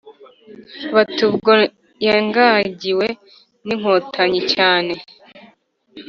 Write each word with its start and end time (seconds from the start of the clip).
Bati:Ubwo 0.95 1.51
yanyagiwe 2.07 3.07
n’Inkotanyi 3.65 4.41
cyane, 4.53 4.93